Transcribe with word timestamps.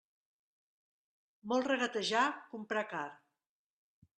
Molt 1.53 1.69
regatejar, 1.73 2.25
comprar 2.55 2.85
car. 2.95 3.07